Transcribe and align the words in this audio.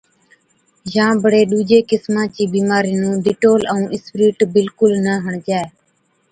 يان 0.95 1.13
بڙي 1.23 1.41
ڏُوجي 1.49 1.79
قِسما 1.89 2.23
چِي 2.33 2.43
بِيمارِي 2.53 2.93
نُون 3.01 3.15
ڊيٽول 3.25 3.61
ائُون 3.71 3.85
اِسپرِيٽ 3.95 4.37
بِلڪُل 4.53 4.91
نہ 5.05 5.13
هڻجَي 5.25 5.61